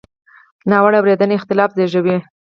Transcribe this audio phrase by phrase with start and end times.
[0.69, 2.17] ناوړه اورېدنه اختلاف زېږوي.